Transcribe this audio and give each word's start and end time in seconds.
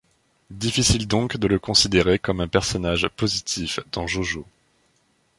Difficile 0.49 1.07
donc 1.07 1.37
de 1.37 1.45
le 1.47 1.59
considérer 1.59 2.17
comme 2.17 2.39
un 2.41 2.47
personnage 2.47 3.07
positif 3.09 3.79
dans 3.91 4.07
JoJo. 4.07 4.47